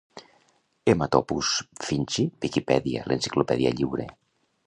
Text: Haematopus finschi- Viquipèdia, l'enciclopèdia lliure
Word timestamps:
Haematopus 0.93 1.51
finschi- 1.89 2.25
Viquipèdia, 2.47 3.05
l'enciclopèdia 3.11 3.77
lliure 3.77 4.09